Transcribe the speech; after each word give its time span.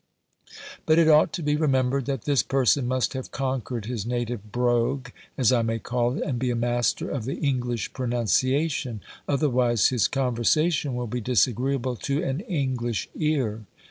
But 0.87 0.97
it 0.97 1.07
ought 1.07 1.31
to 1.33 1.43
be 1.43 1.55
remembered 1.55 2.07
that 2.07 2.23
this 2.23 2.41
person 2.41 2.87
must 2.87 3.13
have 3.13 3.29
conquered 3.29 3.85
his 3.85 4.03
native 4.03 4.51
brogue, 4.51 5.09
as 5.37 5.51
I 5.51 5.61
may 5.61 5.77
call 5.77 6.17
it, 6.17 6.23
and 6.23 6.39
be 6.39 6.49
a 6.49 6.55
master 6.55 7.07
of 7.11 7.25
the 7.25 7.35
English 7.35 7.93
pronunciation; 7.93 9.01
otherwise 9.27 9.89
his 9.89 10.07
conversation 10.07 10.95
will 10.95 11.05
be 11.05 11.21
disagreeable 11.21 11.95
to 11.97 12.23
an 12.23 12.39
English 12.39 13.09
ear. 13.15 13.65